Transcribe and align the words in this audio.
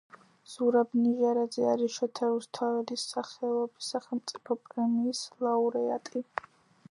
ზურაბ 0.51 0.95
ნიჟარაძე 1.01 1.65
არის 1.73 1.97
შოთა 1.97 2.29
რუსთაველის 2.31 3.05
სახელობის 3.13 3.91
სახელმწიფო 3.95 4.59
პრემიის 4.71 5.25
ლაურეატი. 5.49 6.27